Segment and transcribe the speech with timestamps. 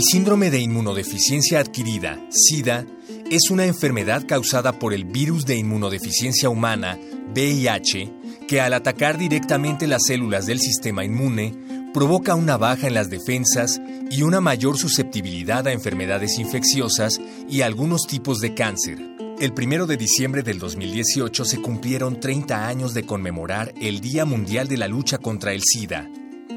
[0.00, 2.86] El síndrome de inmunodeficiencia adquirida, SIDA,
[3.30, 6.98] es una enfermedad causada por el virus de inmunodeficiencia humana,
[7.34, 8.10] VIH,
[8.48, 11.54] que al atacar directamente las células del sistema inmune,
[11.92, 13.78] provoca una baja en las defensas
[14.10, 18.98] y una mayor susceptibilidad a enfermedades infecciosas y algunos tipos de cáncer.
[19.38, 24.66] El 1 de diciembre del 2018 se cumplieron 30 años de conmemorar el Día Mundial
[24.66, 26.08] de la Lucha contra el SIDA.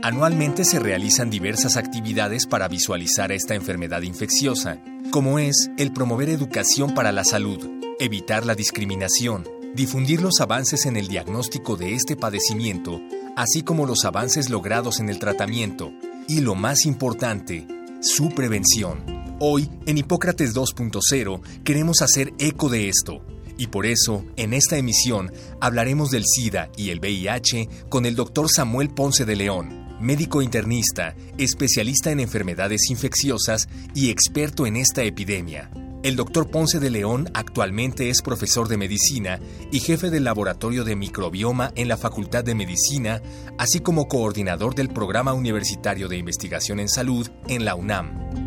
[0.04, 6.94] Anualmente se realizan diversas actividades para visualizar esta enfermedad infecciosa, como es el promover educación
[6.94, 7.66] para la salud,
[8.02, 13.00] evitar la discriminación, difundir los avances en el diagnóstico de este padecimiento,
[13.38, 15.94] así como los avances logrados en el tratamiento
[16.28, 17.66] y, lo más importante,
[18.02, 19.06] su prevención.
[19.40, 23.26] Hoy, en Hipócrates 2.0, queremos hacer eco de esto.
[23.58, 25.32] Y por eso, en esta emisión,
[25.62, 31.16] hablaremos del SIDA y el VIH con el doctor Samuel Ponce de León, médico internista,
[31.38, 35.72] especialista en enfermedades infecciosas y experto en esta epidemia.
[36.04, 39.40] El doctor Ponce de León actualmente es profesor de medicina
[39.72, 43.22] y jefe del laboratorio de microbioma en la Facultad de Medicina,
[43.58, 48.43] así como coordinador del Programa Universitario de Investigación en Salud en la UNAM.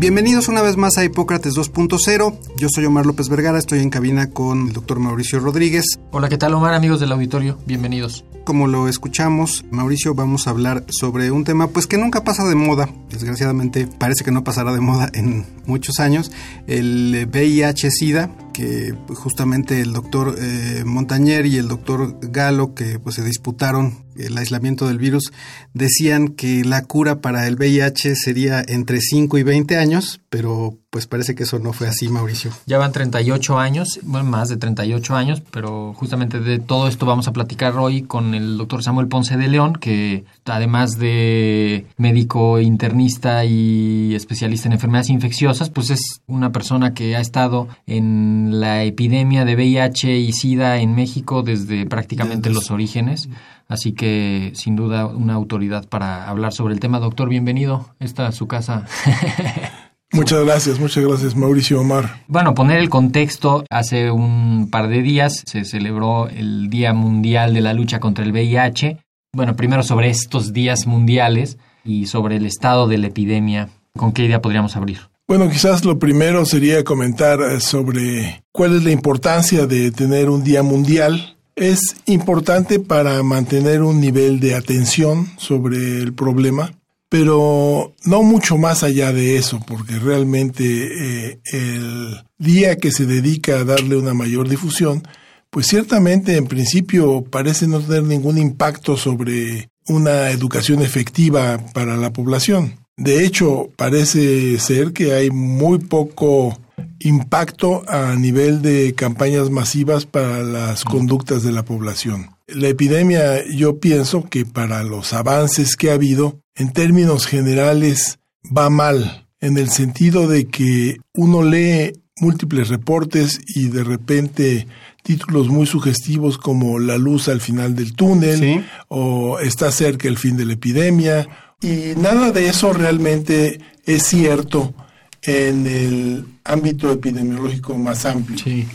[0.00, 2.38] Bienvenidos una vez más a Hipócrates 2.0.
[2.56, 5.98] Yo soy Omar López Vergara, estoy en cabina con el doctor Mauricio Rodríguez.
[6.12, 7.58] Hola, ¿qué tal Omar, amigos del auditorio?
[7.66, 8.24] Bienvenidos.
[8.44, 12.54] Como lo escuchamos, Mauricio, vamos a hablar sobre un tema pues que nunca pasa de
[12.54, 12.88] moda.
[13.10, 16.30] Desgraciadamente parece que no pasará de moda en muchos años.
[16.68, 23.24] El VIH-Sida, que justamente el doctor eh, Montañer y el doctor Galo, que pues se
[23.24, 25.32] disputaron el aislamiento del virus,
[25.74, 31.06] decían que la cura para el VIH sería entre 5 y 20 años, pero pues
[31.06, 32.50] parece que eso no fue así, Mauricio.
[32.66, 37.28] Ya van 38 años, bueno, más de 38 años, pero justamente de todo esto vamos
[37.28, 43.44] a platicar hoy con el doctor Samuel Ponce de León, que además de médico internista
[43.44, 49.44] y especialista en enfermedades infecciosas, pues es una persona que ha estado en la epidemia
[49.44, 53.28] de VIH y SIDA en México desde prácticamente los orígenes.
[53.68, 56.98] Así que, sin duda, una autoridad para hablar sobre el tema.
[56.98, 57.94] Doctor, bienvenido.
[58.00, 58.86] Esta es su casa.
[60.10, 62.22] Muchas gracias, muchas gracias Mauricio Omar.
[62.28, 67.60] Bueno, poner el contexto, hace un par de días se celebró el Día Mundial de
[67.60, 68.96] la Lucha contra el VIH.
[69.34, 73.68] Bueno, primero sobre estos días mundiales y sobre el estado de la epidemia.
[73.98, 75.00] ¿Con qué idea podríamos abrir?
[75.26, 80.42] Bueno, quizás lo primero sería comentar eh, sobre cuál es la importancia de tener un
[80.42, 81.37] día mundial.
[81.58, 86.72] Es importante para mantener un nivel de atención sobre el problema
[87.08, 93.60] pero no mucho más allá de eso, porque realmente eh, el día que se dedica
[93.60, 95.02] a darle una mayor difusión,
[95.50, 102.12] pues ciertamente en principio parece no tener ningún impacto sobre una educación efectiva para la
[102.12, 102.74] población.
[102.98, 106.58] De hecho, parece ser que hay muy poco
[107.00, 112.30] impacto a nivel de campañas masivas para las conductas de la población.
[112.46, 118.70] La epidemia, yo pienso que para los avances que ha habido, en términos generales, va
[118.70, 124.66] mal, en el sentido de que uno lee múltiples reportes y de repente
[125.02, 130.36] títulos muy sugestivos como La luz al final del túnel o Está cerca el fin
[130.36, 131.28] de la epidemia.
[131.60, 134.74] Y nada de eso realmente es cierto
[135.22, 138.38] en el ámbito epidemiológico más amplio.
[138.46, 138.66] Eh,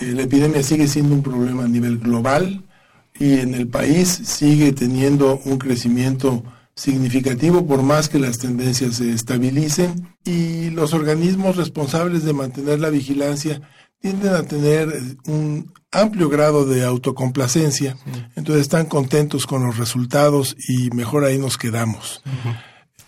[0.00, 2.62] la epidemia sigue siendo un problema a nivel global
[3.18, 6.42] y en el país sigue teniendo un crecimiento
[6.74, 10.08] significativo por más que las tendencias se estabilicen.
[10.24, 13.60] Y los organismos responsables de mantener la vigilancia
[14.00, 14.92] tienden a tener
[15.26, 17.96] un amplio grado de autocomplacencia,
[18.34, 22.22] entonces están contentos con los resultados y mejor ahí nos quedamos.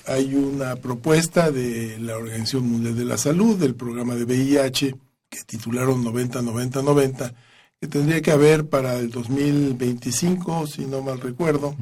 [0.07, 4.95] Hay una propuesta de la Organización Mundial de la Salud, del programa de VIH,
[5.29, 7.35] que titularon 90-90-90,
[7.81, 11.77] que tendría que haber para el 2025, si no mal recuerdo,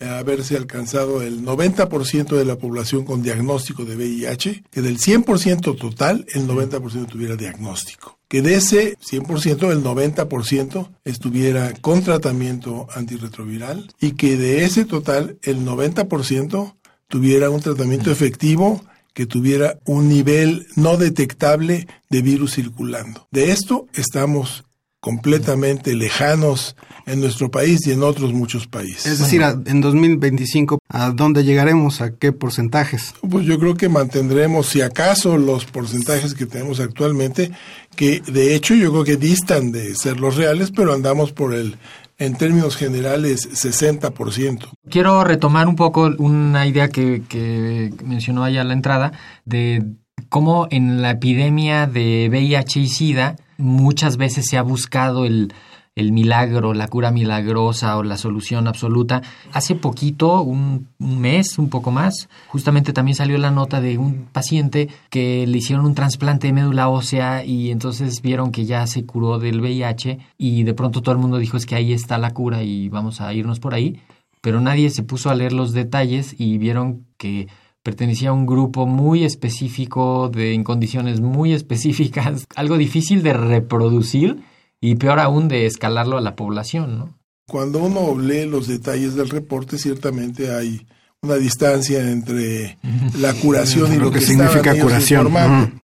[0.00, 6.26] haberse alcanzado el 90% de la población con diagnóstico de VIH, que del 100% total
[6.34, 8.18] el 90% tuviera diagnóstico.
[8.28, 15.38] Que de ese 100%, el 90% estuviera con tratamiento antirretroviral y que de ese total
[15.42, 16.74] el 90%
[17.12, 18.82] tuviera un tratamiento efectivo
[19.12, 23.28] que tuviera un nivel no detectable de virus circulando.
[23.30, 24.64] De esto estamos
[24.98, 26.74] completamente lejanos
[27.04, 29.04] en nuestro país y en otros muchos países.
[29.04, 32.00] Es decir, en 2025, ¿a dónde llegaremos?
[32.00, 33.12] ¿A qué porcentajes?
[33.28, 37.50] Pues yo creo que mantendremos, si acaso, los porcentajes que tenemos actualmente,
[37.94, 41.76] que de hecho yo creo que distan de ser los reales, pero andamos por el
[42.24, 44.68] en términos generales 60%.
[44.88, 49.12] Quiero retomar un poco una idea que, mencionó allá a la entrada
[49.44, 49.84] de
[50.28, 55.52] cómo en la epidemia de VIH y SIDA muchas veces se ha buscado el,
[55.94, 59.22] el milagro, la cura milagrosa o la solución absoluta.
[59.52, 64.88] Hace poquito, un, mes, un poco más, justamente también salió la nota de un paciente
[65.10, 69.38] que le hicieron un trasplante de médula ósea y entonces vieron que ya se curó
[69.38, 72.62] del VIH y de pronto todo el mundo dijo es que ahí está la cura
[72.62, 74.00] y vamos a irnos por ahí,
[74.40, 77.48] pero nadie se puso a leer los detalles y vieron que
[77.82, 84.42] pertenecía a un grupo muy específico, de, en condiciones muy específicas, algo difícil de reproducir
[84.82, 87.18] y peor aún de escalarlo a la población, ¿no?
[87.46, 90.84] Cuando uno lee los detalles del reporte, ciertamente hay
[91.22, 92.78] una distancia entre
[93.20, 95.32] la curación y lo, que, significa curación.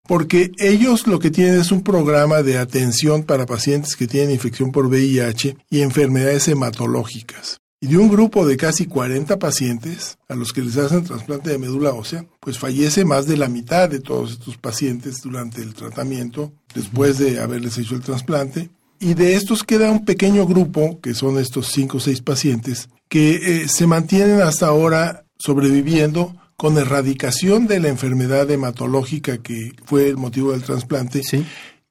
[0.07, 4.71] Porque ellos lo que tienen es un programa de atención para pacientes que tienen infección
[4.71, 7.59] por VIH y enfermedades hematológicas.
[7.79, 11.59] Y de un grupo de casi 40 pacientes a los que les hacen trasplante de
[11.59, 16.51] médula ósea, pues fallece más de la mitad de todos estos pacientes durante el tratamiento,
[16.73, 18.71] después de haberles hecho el trasplante.
[18.99, 23.35] Y de estos queda un pequeño grupo, que son estos 5 o 6 pacientes, que
[23.35, 30.17] eh, se mantienen hasta ahora sobreviviendo con erradicación de la enfermedad hematológica que fue el
[30.17, 31.21] motivo del trasplante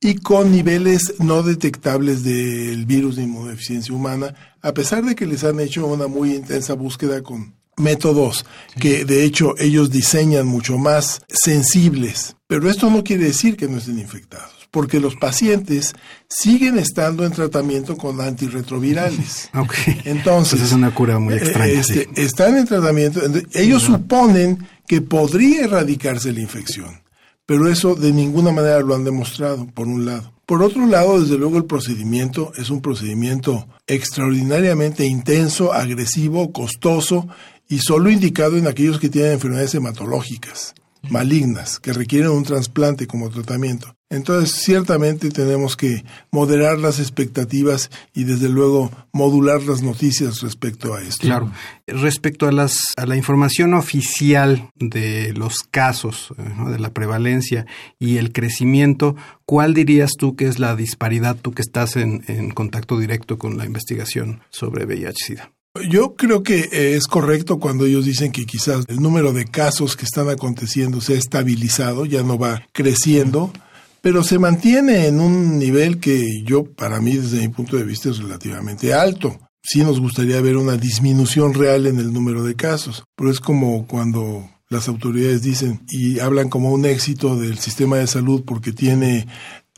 [0.00, 5.44] y con niveles no detectables del virus de inmunodeficiencia humana, a pesar de que les
[5.44, 8.44] han hecho una muy intensa búsqueda con métodos
[8.80, 12.36] que de hecho ellos diseñan mucho más sensibles.
[12.48, 15.94] Pero esto no quiere decir que no estén infectados porque los pacientes
[16.28, 19.50] siguen estando en tratamiento con antirretrovirales.
[20.04, 21.72] Entonces, es una cura muy extraña.
[21.72, 23.20] Este, están en tratamiento,
[23.54, 27.00] ellos suponen que podría erradicarse la infección,
[27.44, 30.32] pero eso de ninguna manera lo han demostrado, por un lado.
[30.46, 37.26] Por otro lado, desde luego el procedimiento es un procedimiento extraordinariamente intenso, agresivo, costoso
[37.68, 40.74] y solo indicado en aquellos que tienen enfermedades hematológicas
[41.10, 43.96] malignas que requieren un trasplante como tratamiento.
[44.08, 51.02] Entonces, ciertamente tenemos que moderar las expectativas y desde luego modular las noticias respecto a
[51.02, 51.26] esto.
[51.26, 51.50] Claro.
[51.88, 57.66] Respecto a las a la información oficial de los casos, eh, de la prevalencia
[57.98, 62.50] y el crecimiento, ¿cuál dirías tú que es la disparidad, tú que estás en, en
[62.50, 65.50] contacto directo con la investigación sobre VIH-Sida?
[65.88, 70.04] Yo creo que es correcto cuando ellos dicen que quizás el número de casos que
[70.04, 73.52] están aconteciendo se ha estabilizado, ya no va creciendo,
[74.00, 78.08] pero se mantiene en un nivel que yo, para mí, desde mi punto de vista,
[78.08, 79.38] es relativamente alto.
[79.62, 83.86] Sí nos gustaría ver una disminución real en el número de casos, pero es como
[83.86, 89.26] cuando las autoridades dicen y hablan como un éxito del sistema de salud porque tiene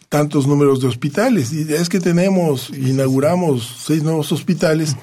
[0.09, 1.53] tantos números de hospitales.
[1.53, 4.97] Y es que tenemos, inauguramos seis nuevos hospitales,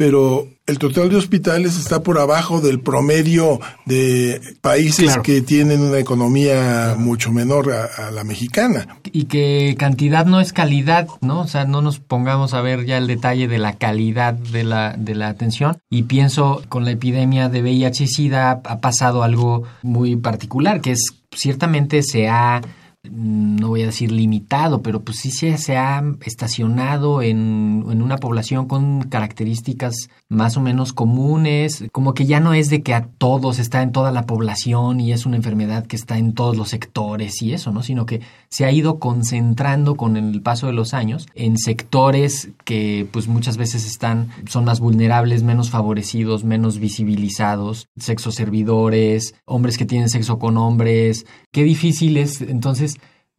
[0.00, 5.98] pero el total de hospitales está por abajo del promedio de países que tienen una
[5.98, 8.96] economía mucho menor a, la mexicana.
[9.12, 11.40] Y que cantidad no es calidad, ¿no?
[11.40, 14.94] O sea, no nos pongamos a ver ya el detalle de la calidad de la,
[14.96, 15.76] de la atención.
[15.90, 22.02] Y pienso, con la epidemia de VIH-Sida ha pasado algo muy particular, que es ciertamente
[22.02, 22.62] se ha
[23.02, 28.18] no voy a decir limitado, pero pues sí se, se ha estacionado en, en, una
[28.18, 33.06] población con características más o menos comunes, como que ya no es de que a
[33.06, 36.68] todos está en toda la población y es una enfermedad que está en todos los
[36.68, 37.82] sectores y eso, ¿no?
[37.82, 43.08] Sino que se ha ido concentrando con el paso de los años en sectores que
[43.10, 49.86] pues muchas veces están, son más vulnerables, menos favorecidos, menos visibilizados, sexo servidores, hombres que
[49.86, 51.24] tienen sexo con hombres.
[51.50, 52.89] Qué difícil es entonces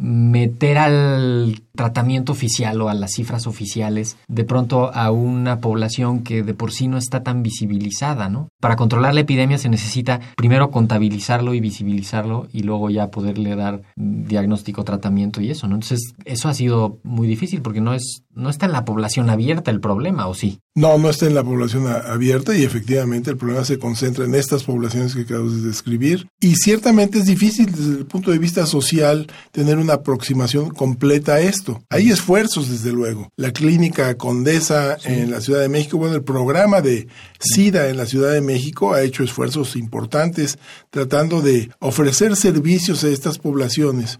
[0.02, 6.44] meter al tratamiento oficial o a las cifras oficiales de pronto a una población que
[6.44, 8.50] de por sí no está tan visibilizada, ¿no?
[8.60, 13.82] Para controlar la epidemia se necesita primero contabilizarlo y visibilizarlo y luego ya poderle dar
[13.96, 15.74] diagnóstico, tratamiento y eso, ¿no?
[15.74, 19.72] Entonces, eso ha sido muy difícil porque no es no está en la población abierta
[19.72, 20.60] el problema, ¿o sí?
[20.74, 24.64] No, no está en la población abierta y efectivamente el problema se concentra en estas
[24.64, 26.28] poblaciones que acabo de describir.
[26.40, 31.42] Y ciertamente es difícil desde el punto de vista social tener una aproximación completa a
[31.42, 31.71] esto.
[31.90, 33.30] Hay esfuerzos, desde luego.
[33.38, 37.08] La clínica Condesa en la Ciudad de México, bueno, el programa de
[37.40, 40.58] SIDA en la Ciudad de México ha hecho esfuerzos importantes
[40.90, 44.20] tratando de ofrecer servicios a estas poblaciones.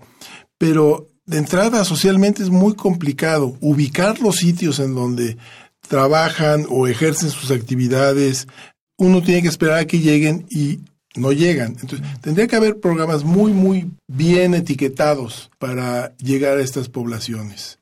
[0.58, 5.38] Pero de entrada socialmente es muy complicado ubicar los sitios en donde
[5.88, 8.48] trabajan o ejercen sus actividades,
[8.98, 10.80] uno tiene que esperar a que lleguen y
[11.16, 11.76] no llegan.
[11.82, 17.80] Entonces, tendría que haber programas muy, muy bien etiquetados para llegar a estas poblaciones.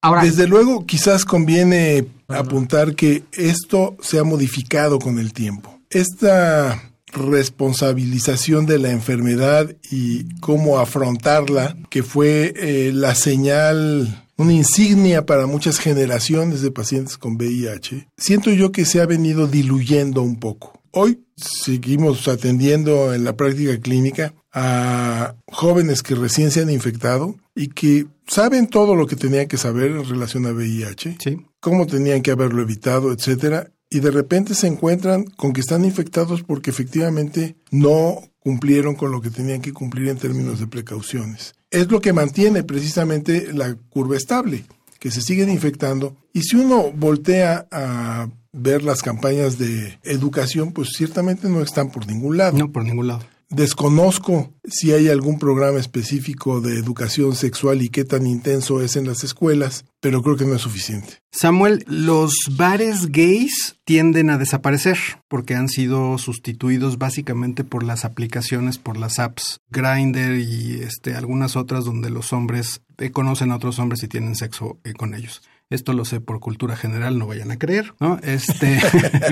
[0.00, 5.78] Ahora, Desde luego, quizás conviene apuntar que esto se ha modificado con el tiempo.
[5.90, 15.24] Esta responsabilización de la enfermedad y cómo afrontarla, que fue eh, la señal una insignia
[15.24, 20.40] para muchas generaciones de pacientes con VIH, siento yo que se ha venido diluyendo un
[20.40, 20.81] poco.
[20.92, 27.68] Hoy seguimos atendiendo en la práctica clínica a jóvenes que recién se han infectado y
[27.68, 31.16] que saben todo lo que tenían que saber en relación a VIH,
[31.60, 36.42] cómo tenían que haberlo evitado, etcétera, y de repente se encuentran con que están infectados
[36.42, 41.90] porque efectivamente no cumplieron con lo que tenían que cumplir en términos de precauciones es
[41.90, 44.64] lo que mantiene precisamente la curva estable,
[45.00, 46.16] que se siguen infectando.
[46.32, 52.06] Y si uno voltea a ver las campañas de educación, pues ciertamente no están por
[52.06, 52.56] ningún lado.
[52.56, 53.24] No, por ningún lado.
[53.52, 59.06] Desconozco si hay algún programa específico de educación sexual y qué tan intenso es en
[59.06, 61.18] las escuelas, pero creo que no es suficiente.
[61.32, 64.96] Samuel, los bares gays tienden a desaparecer
[65.28, 71.54] porque han sido sustituidos básicamente por las aplicaciones, por las apps Grindr y este, algunas
[71.54, 72.80] otras donde los hombres
[73.12, 75.42] conocen a otros hombres y tienen sexo eh, con ellos.
[75.72, 78.18] Esto lo sé por cultura general, no vayan a creer, ¿no?
[78.22, 78.78] Este,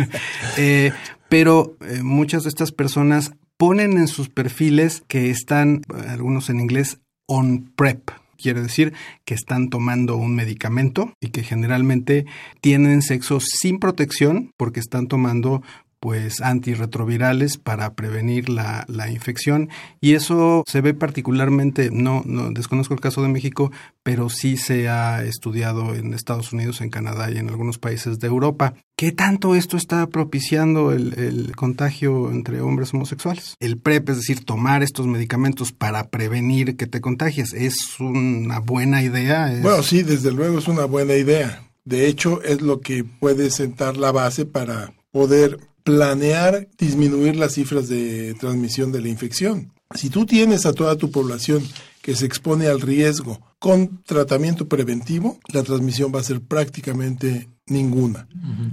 [0.57, 0.93] eh,
[1.29, 7.71] pero muchas de estas personas ponen en sus perfiles que están, algunos en inglés, on
[7.77, 8.11] prep.
[8.39, 8.95] Quiere decir
[9.27, 12.25] que están tomando un medicamento y que generalmente
[12.63, 15.63] tienen sexo sin protección porque están tomando
[16.01, 19.69] pues antirretrovirales para prevenir la, la, infección
[20.01, 23.71] y eso se ve particularmente, no, no desconozco el caso de México,
[24.03, 28.27] pero sí se ha estudiado en Estados Unidos, en Canadá y en algunos países de
[28.29, 28.75] Europa.
[28.97, 33.57] ¿Qué tanto esto está propiciando el, el contagio entre hombres homosexuales?
[33.61, 39.03] El PrEP, es decir, tomar estos medicamentos para prevenir que te contagies, ¿es una buena
[39.03, 39.55] idea?
[39.63, 41.63] Bueno, sí, desde luego es una buena idea.
[41.85, 47.89] De hecho, es lo que puede sentar la base para poder planear disminuir las cifras
[47.89, 49.73] de transmisión de la infección.
[49.95, 51.63] Si tú tienes a toda tu población
[52.01, 58.29] que se expone al riesgo con tratamiento preventivo, la transmisión va a ser prácticamente ninguna.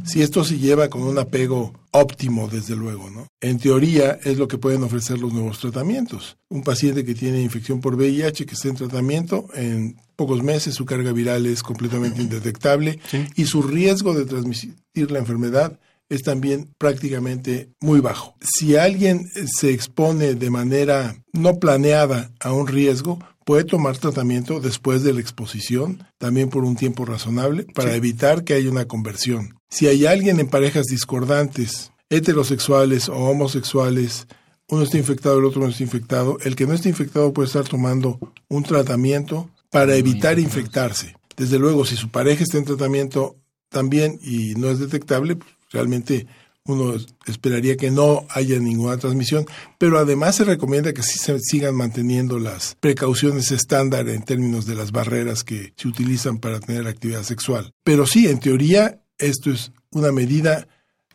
[0.05, 3.27] Si esto se lleva con un apego óptimo, desde luego, ¿no?
[3.41, 6.37] En teoría es lo que pueden ofrecer los nuevos tratamientos.
[6.49, 10.85] Un paciente que tiene infección por VIH que está en tratamiento, en pocos meses su
[10.85, 12.99] carga viral es completamente indetectable
[13.35, 18.35] y su riesgo de transmitir la enfermedad es también prácticamente muy bajo.
[18.41, 19.25] Si alguien
[19.59, 25.21] se expone de manera no planeada a un riesgo, puede tomar tratamiento después de la
[25.21, 29.57] exposición, también por un tiempo razonable, para evitar que haya una conversión.
[29.69, 34.27] Si hay alguien en parejas discordantes, heterosexuales o homosexuales,
[34.69, 37.65] uno está infectado, el otro no está infectado, el que no está infectado puede estar
[37.65, 41.15] tomando un tratamiento para evitar infectarse.
[41.37, 43.37] Desde luego, si su pareja está en tratamiento
[43.69, 46.27] también y no es detectable, pues, realmente
[46.67, 46.95] uno
[47.25, 49.45] esperaría que no haya ninguna transmisión,
[49.77, 54.75] pero además se recomienda que sí se sigan manteniendo las precauciones estándar en términos de
[54.75, 57.71] las barreras que se utilizan para tener actividad sexual.
[57.83, 60.67] Pero sí, en teoría, esto es una medida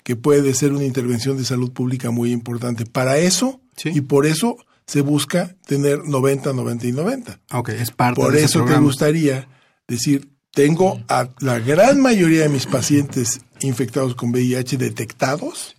[0.02, 2.87] que puede ser una intervención de salud pública muy importante.
[2.87, 4.56] Para eso, y por eso
[4.87, 7.40] se busca tener 90, 90 y 90.
[7.52, 9.49] Okay, es parte por eso te gustaría
[9.87, 15.75] decir, tengo a la gran mayoría de mis pacientes infectados con VIH detectados.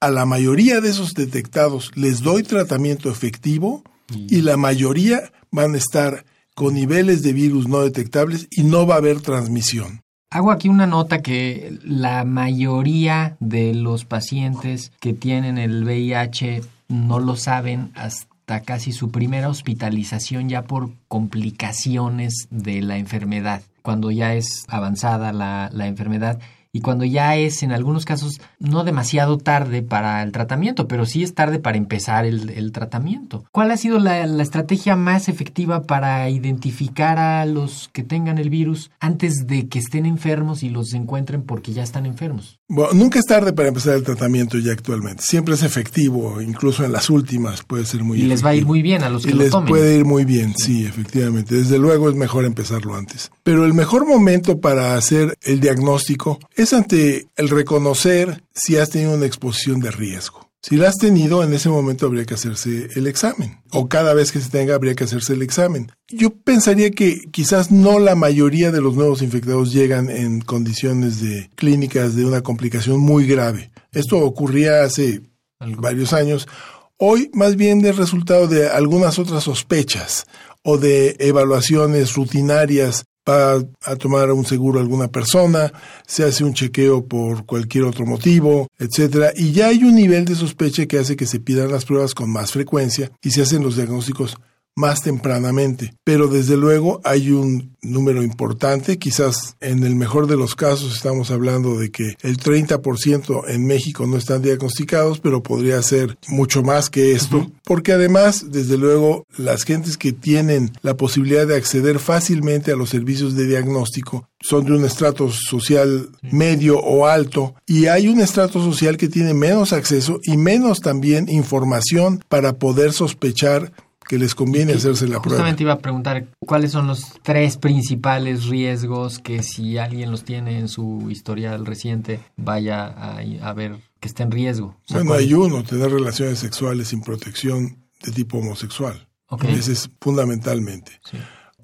[0.00, 5.78] A la mayoría de esos detectados les doy tratamiento efectivo y la mayoría van a
[5.78, 6.24] estar
[6.54, 10.00] con niveles de virus no detectables y no va a haber transmisión.
[10.30, 17.20] Hago aquí una nota que la mayoría de los pacientes que tienen el VIH no
[17.20, 24.34] lo saben hasta casi su primera hospitalización ya por complicaciones de la enfermedad, cuando ya
[24.34, 26.40] es avanzada la, la enfermedad
[26.74, 31.22] y cuando ya es en algunos casos no demasiado tarde para el tratamiento, pero sí
[31.22, 33.44] es tarde para empezar el, el tratamiento.
[33.52, 38.50] ¿Cuál ha sido la, la, estrategia más efectiva para identificar a los que tengan el
[38.50, 42.58] virus antes de que estén enfermos y los encuentren porque ya están enfermos?
[42.66, 45.22] Bueno, nunca es tarde para empezar el tratamiento ya actualmente.
[45.22, 48.64] Siempre es efectivo, incluso en las últimas puede ser muy Y les va a ir
[48.64, 49.68] muy bien a los que y lo les tomen.
[49.68, 51.56] puede ir muy bien, sí, efectivamente.
[51.56, 53.30] Desde luego es mejor empezarlo antes.
[53.42, 59.14] Pero el mejor momento para hacer el diagnóstico es ante el reconocer si has tenido
[59.14, 60.43] una exposición de riesgo.
[60.66, 63.60] Si la has tenido, en ese momento habría que hacerse el examen.
[63.70, 65.92] O cada vez que se tenga, habría que hacerse el examen.
[66.08, 71.50] Yo pensaría que quizás no la mayoría de los nuevos infectados llegan en condiciones de
[71.54, 73.72] clínicas de una complicación muy grave.
[73.92, 75.20] Esto ocurría hace
[75.58, 75.82] Algo.
[75.82, 76.48] varios años.
[76.96, 80.24] Hoy más bien del resultado de algunas otras sospechas
[80.62, 85.72] o de evaluaciones rutinarias va a tomar un seguro alguna persona,
[86.06, 90.34] se hace un chequeo por cualquier otro motivo, etcétera, y ya hay un nivel de
[90.34, 93.76] sospecha que hace que se pidan las pruebas con más frecuencia y se hacen los
[93.76, 94.36] diagnósticos
[94.76, 95.94] más tempranamente.
[96.04, 101.30] Pero desde luego hay un número importante, quizás en el mejor de los casos estamos
[101.30, 106.88] hablando de que el 30% en México no están diagnosticados, pero podría ser mucho más
[106.88, 107.52] que esto, uh -huh.
[107.64, 112.90] porque además, desde luego, las gentes que tienen la posibilidad de acceder fácilmente a los
[112.90, 118.62] servicios de diagnóstico son de un estrato social medio o alto y hay un estrato
[118.62, 123.72] social que tiene menos acceso y menos también información para poder sospechar
[124.06, 125.36] que les conviene hacerse la justamente prueba.
[125.36, 130.58] Justamente iba a preguntar cuáles son los tres principales riesgos que si alguien los tiene
[130.58, 134.76] en su historial reciente vaya a, a ver que está en riesgo.
[134.84, 139.08] O sea, bueno, hay uno, tener relaciones sexuales sin protección de tipo homosexual.
[139.28, 139.54] Okay.
[139.54, 141.00] Ese es fundamentalmente.
[141.10, 141.16] Sí.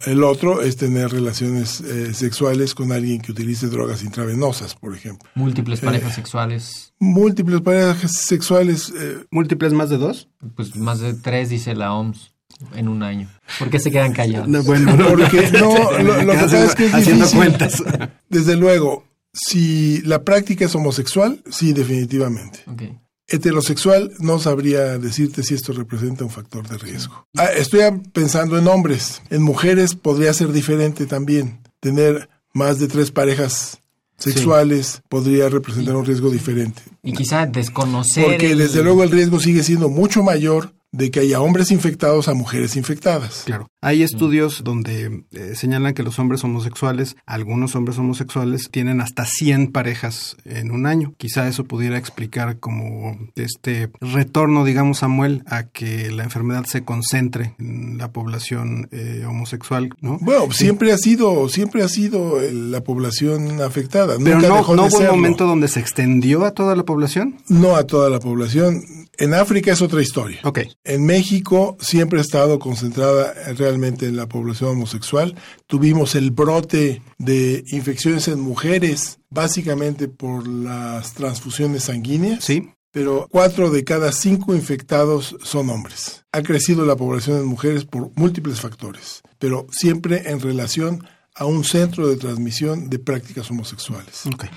[0.06, 5.28] El otro es tener relaciones eh, sexuales con alguien que utilice drogas intravenosas, por ejemplo.
[5.34, 6.94] Múltiples parejas eh, sexuales.
[6.98, 8.92] Múltiples parejas sexuales.
[8.96, 10.28] Eh, ¿Múltiples más de dos?
[10.56, 12.32] Pues más de tres, dice la OMS,
[12.74, 13.28] en un año.
[13.58, 14.48] ¿Por qué se quedan callados?
[14.48, 17.38] No, bueno, porque no, lo, lo que pasa es que es haciendo difícil.
[17.38, 17.82] cuentas.
[18.30, 22.60] Desde luego, si la práctica es homosexual, sí, definitivamente.
[22.66, 22.98] Okay.
[23.30, 27.26] Heterosexual, no sabría decirte si esto representa un factor de riesgo.
[27.36, 27.80] Ah, estoy
[28.12, 29.22] pensando en hombres.
[29.30, 31.60] En mujeres podría ser diferente también.
[31.80, 33.78] Tener más de tres parejas
[34.18, 34.98] sexuales sí.
[35.08, 36.82] podría representar un riesgo diferente.
[37.02, 38.24] Y quizá desconocer.
[38.24, 38.58] Porque el...
[38.58, 42.76] desde luego el riesgo sigue siendo mucho mayor de que haya hombres infectados a mujeres
[42.76, 43.42] infectadas.
[43.46, 43.68] Claro.
[43.82, 49.72] Hay estudios donde eh, señalan que los hombres homosexuales, algunos hombres homosexuales, tienen hasta 100
[49.72, 51.14] parejas en un año.
[51.16, 57.54] Quizá eso pudiera explicar como este retorno, digamos, Samuel, a que la enfermedad se concentre
[57.58, 60.18] en la población eh, homosexual, ¿no?
[60.20, 60.64] Bueno, sí.
[60.64, 64.16] siempre ha sido, siempre ha sido la población afectada.
[64.22, 66.84] Pero Nunca no, dejó ¿no de hubo un momento donde se extendió a toda la
[66.84, 67.38] población?
[67.48, 68.82] No a toda la población.
[69.18, 70.40] En África es otra historia.
[70.44, 70.60] Ok.
[70.84, 75.34] En México siempre ha estado concentrada realmente en la población homosexual.
[75.66, 82.44] Tuvimos el brote de infecciones en mujeres, básicamente por las transfusiones sanguíneas.
[82.44, 82.70] Sí.
[82.92, 86.24] Pero cuatro de cada cinco infectados son hombres.
[86.32, 91.62] Ha crecido la población en mujeres por múltiples factores, pero siempre en relación a un
[91.62, 94.26] centro de transmisión de prácticas homosexuales.
[94.26, 94.50] Okay.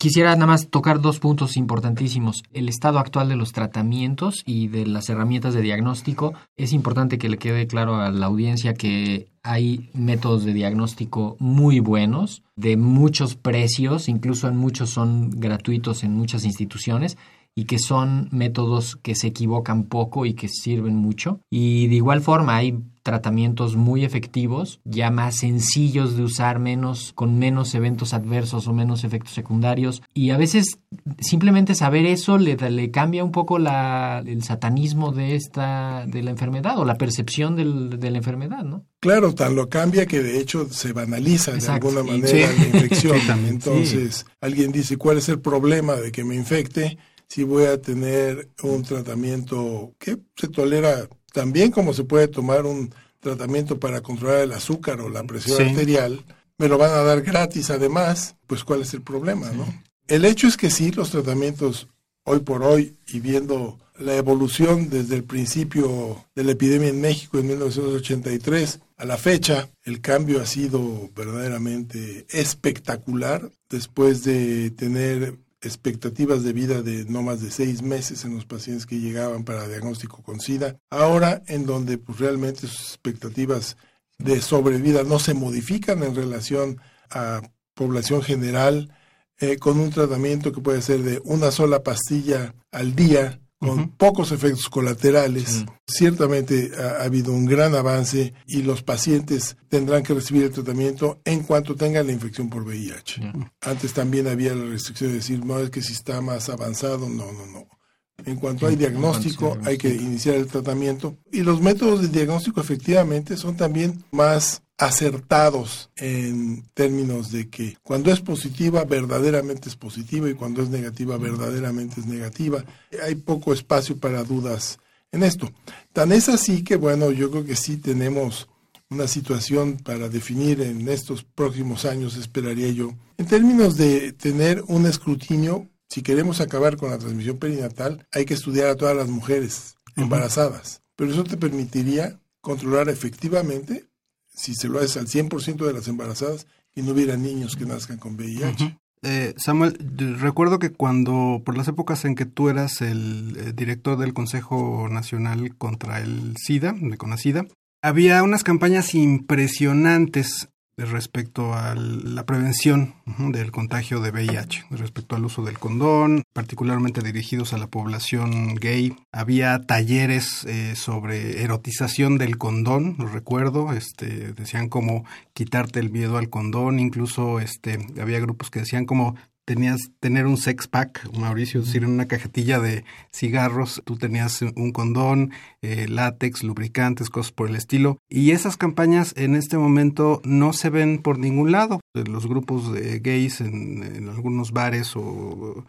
[0.00, 2.44] Quisiera nada más tocar dos puntos importantísimos.
[2.52, 6.34] El estado actual de los tratamientos y de las herramientas de diagnóstico.
[6.56, 11.80] Es importante que le quede claro a la audiencia que hay métodos de diagnóstico muy
[11.80, 17.18] buenos, de muchos precios, incluso en muchos son gratuitos en muchas instituciones
[17.56, 21.40] y que son métodos que se equivocan poco y que sirven mucho.
[21.50, 22.78] Y de igual forma hay
[23.08, 29.02] tratamientos muy efectivos, ya más sencillos de usar, menos con menos eventos adversos o menos
[29.02, 30.02] efectos secundarios.
[30.12, 30.78] Y a veces
[31.20, 36.30] simplemente saber eso le, le cambia un poco la, el satanismo de esta de la
[36.32, 38.84] enfermedad o la percepción del, de la enfermedad, ¿no?
[39.00, 41.90] Claro, tan lo cambia que de hecho se banaliza Exacto.
[41.90, 42.54] de alguna manera Sí.
[42.58, 43.16] la infección.
[43.20, 44.24] Sí, Entonces, sí.
[44.42, 46.98] alguien dice, ¿cuál es el problema de que me infecte?
[47.30, 52.66] Si voy a tener un tratamiento que se tolera tan bien como se puede tomar
[52.66, 55.62] un tratamiento para controlar el azúcar o la presión Sí.
[55.62, 56.24] arterial,
[56.58, 59.64] me lo van a dar gratis además, pues ¿cuál es el problema, no?
[60.08, 61.86] El hecho es que sí, los tratamientos
[62.24, 67.38] hoy por hoy y viendo la evolución desde el principio de la epidemia en México
[67.38, 76.44] en 1983 a la fecha, el cambio ha sido verdaderamente espectacular después de tener expectativas
[76.44, 80.22] de vida de no más de seis meses en los pacientes que llegaban para diagnóstico
[80.22, 80.76] con SIDA.
[80.90, 83.76] Ahora, en donde pues, realmente sus expectativas
[84.18, 87.42] de sobrevida no se modifican en relación a
[87.74, 88.92] población general,
[89.40, 94.32] eh, con un tratamiento que puede ser de una sola pastilla al día, con pocos
[94.32, 95.64] efectos colaterales.
[95.86, 101.42] Ciertamente ha, habido un gran avance y los pacientes tendrán que recibir el tratamiento en
[101.42, 103.32] cuanto tengan la infección por VIH.
[103.60, 107.32] Antes también había la restricción de decir, no es que si está más avanzado, no,
[107.32, 107.77] no, no.
[108.24, 111.16] En cuanto hay diagnóstico, hay que iniciar el tratamiento.
[111.32, 118.12] Y los métodos de diagnóstico efectivamente son también más acertados en términos de que cuando
[118.12, 122.64] es positiva, verdaderamente es positiva y cuando es negativa, verdaderamente es negativa.
[123.04, 124.78] Hay poco espacio para dudas
[125.10, 125.50] en esto.
[125.92, 128.48] Tan es así que, bueno, yo creo que sí tenemos
[128.90, 134.86] una situación para definir en estos próximos años, esperaría yo, en términos de tener un
[134.86, 139.76] escrutinio si queremos acabar con la transmisión perinatal, hay que estudiar a todas las mujeres
[139.96, 140.82] embarazadas.
[140.96, 143.86] Pero eso te permitiría controlar efectivamente,
[144.28, 147.98] si se lo haces al 100% de las embarazadas, y no hubiera niños que nazcan
[147.98, 148.78] con VIH.
[149.02, 149.76] Eh, Samuel,
[150.18, 154.88] recuerdo que cuando, por las épocas en que tú eras el eh, director del Consejo
[154.90, 157.46] Nacional contra el SIDA, de CONACIDA,
[157.80, 165.42] había unas campañas impresionantes respecto a la prevención del contagio de VIH, respecto al uso
[165.42, 168.96] del condón, particularmente dirigidos a la población gay.
[169.12, 176.16] Había talleres eh, sobre erotización del condón, lo recuerdo, este, decían como quitarte el miedo
[176.16, 179.16] al condón, incluso este, había grupos que decían como
[179.48, 184.42] tenías tener un sex pack, Mauricio, es decir, en una cajetilla de cigarros, tú tenías
[184.42, 185.30] un condón,
[185.62, 187.96] eh, látex, lubricantes, cosas por el estilo.
[188.10, 191.80] Y esas campañas en este momento no se ven por ningún lado.
[191.94, 195.64] Los grupos de gays en, algunos bares o,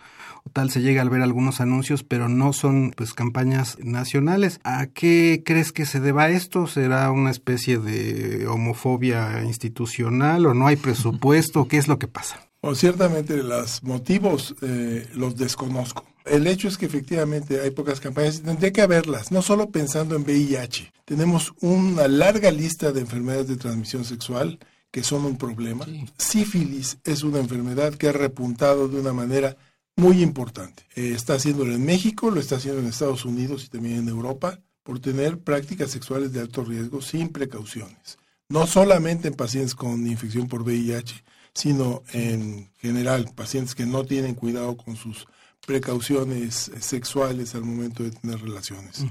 [0.52, 4.60] tal se llega a ver algunos anuncios, pero no son pues campañas nacionales.
[4.66, 6.68] ¿A qué crees que se deba esto?
[6.68, 11.66] ¿Será una especie de homofobia institucional o no hay presupuesto?
[11.70, 12.49] ¿Qué es lo que pasa?
[12.62, 16.06] O ciertamente los motivos eh, los desconozco.
[16.26, 20.16] El hecho es que efectivamente hay pocas campañas y tendría que haberlas, no solo pensando
[20.16, 20.92] en VIH.
[21.06, 24.60] Tenemos una larga lista de enfermedades de transmisión sexual
[24.92, 25.86] que son un problema.
[26.18, 29.56] Sífilis es una enfermedad que ha repuntado de una manera
[29.96, 30.84] muy importante.
[30.96, 34.60] Eh, está haciéndolo en México, lo está haciendo en Estados Unidos y también en Europa,
[34.84, 38.18] por tener prácticas sexuales de alto riesgo sin precauciones.
[38.48, 44.36] No solamente en pacientes con infección por VIH, sino en general pacientes que no tienen
[44.36, 45.28] cuidado con sus
[45.66, 49.06] precauciones sexuales al momento de tener relaciones.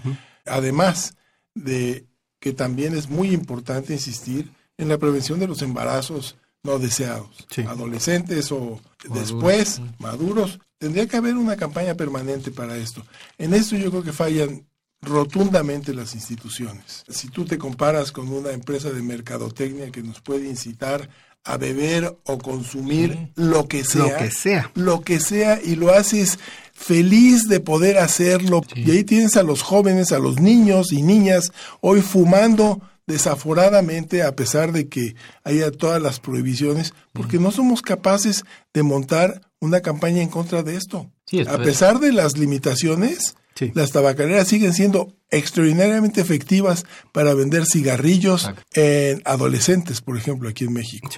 [0.46, 1.14] Además
[1.54, 2.06] de
[2.40, 8.50] que también es muy importante insistir en la prevención de los embarazos no deseados, adolescentes
[8.52, 8.80] o
[9.12, 10.58] después maduros.
[10.78, 13.04] Tendría que haber una campaña permanente para esto.
[13.36, 14.66] En esto yo creo que fallan
[15.00, 17.04] rotundamente las instituciones.
[17.08, 21.08] Si tú te comparas con una empresa de mercadotecnia que nos puede incitar
[21.44, 24.02] a beber o consumir lo que sea.
[24.02, 24.70] Lo que sea.
[24.74, 26.38] Lo que sea y lo haces
[26.72, 28.62] feliz de poder hacerlo.
[28.74, 34.36] Y ahí tienes a los jóvenes, a los niños y niñas hoy fumando desaforadamente a
[34.36, 40.22] pesar de que haya todas las prohibiciones, porque no somos capaces de montar una campaña
[40.22, 41.10] en contra de esto.
[41.46, 43.36] a pesar de las limitaciones,
[43.74, 50.72] las tabacaleras siguen siendo extraordinariamente efectivas para vender cigarrillos en adolescentes, por ejemplo, aquí en
[50.72, 51.08] México.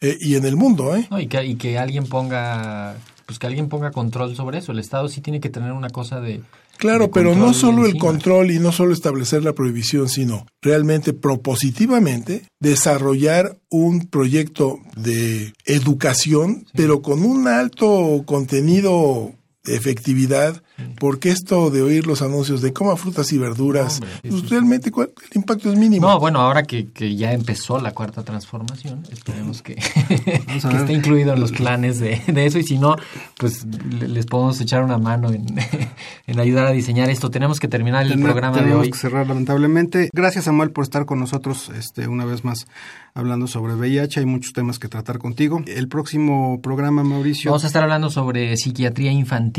[0.00, 1.08] Eh, y en el mundo, ¿eh?
[1.18, 4.72] y, que, y que alguien ponga pues que alguien ponga control sobre eso.
[4.72, 6.42] El Estado sí tiene que tener una cosa de...
[6.76, 12.48] Claro, pero no solo el control y no solo establecer la prohibición, sino realmente propositivamente
[12.58, 19.34] desarrollar un proyecto de educación, pero con un alto contenido
[19.66, 20.62] efectividad
[20.98, 25.70] porque esto de oír los anuncios de coma frutas y verduras, pues, realmente el impacto
[25.70, 26.08] es mínimo.
[26.08, 29.74] No, bueno, ahora que, que ya empezó la cuarta transformación, esperemos que,
[30.48, 32.96] esté incluido en los planes de, eso y si no,
[33.38, 33.66] pues
[34.00, 35.46] les podemos echar una mano en,
[36.26, 37.30] en ayudar a diseñar esto.
[37.30, 38.68] Tenemos que terminar el programa de hoy.
[38.68, 40.10] Tenemos que cerrar lamentablemente.
[40.12, 42.66] Gracias Samuel por estar con nosotros este una vez más
[43.14, 44.20] hablando sobre VIH.
[44.20, 45.62] Hay muchos temas que tratar contigo.
[45.66, 47.52] El próximo programa, Mauricio.
[47.52, 49.53] Vamos a estar hablando sobre psiquiatría infantil.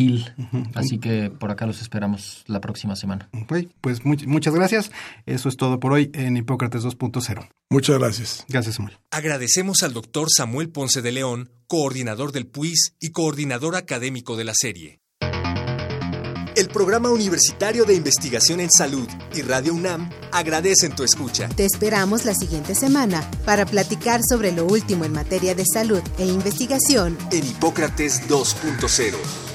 [0.73, 3.29] Así que por acá los esperamos la próxima semana.
[3.81, 4.91] pues muchas gracias.
[5.25, 7.47] Eso es todo por hoy en Hipócrates 2.0.
[7.69, 8.45] Muchas gracias.
[8.47, 8.97] Gracias, Samuel.
[9.11, 14.53] Agradecemos al doctor Samuel Ponce de León, coordinador del PUIS y coordinador académico de la
[14.55, 14.99] serie.
[16.55, 21.49] El Programa Universitario de Investigación en Salud y Radio UNAM agradecen tu escucha.
[21.49, 26.25] Te esperamos la siguiente semana para platicar sobre lo último en materia de salud e
[26.25, 29.54] investigación en Hipócrates 2.0.